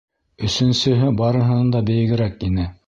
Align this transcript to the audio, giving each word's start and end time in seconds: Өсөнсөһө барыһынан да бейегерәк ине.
Өсөнсөһө 0.47 1.11
барыһынан 1.21 1.71
да 1.77 1.87
бейегерәк 1.93 2.45
ине. 2.53 2.73